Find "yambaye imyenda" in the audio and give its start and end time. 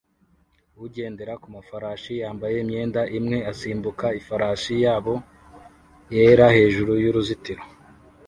2.21-3.01